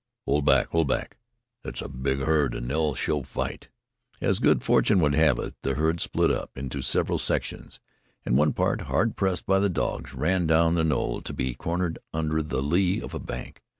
[0.25, 0.69] "Hold back!
[0.69, 1.17] Hold back!
[1.63, 3.69] Thet's a big herd, an' they'll show fight."
[4.19, 7.79] As good fortune would have it, the herd split up into several sections,
[8.25, 11.99] and one part, hard pressed by the dogs, ran down the knoll, to be cornered
[12.15, 13.61] under the lee of a bank.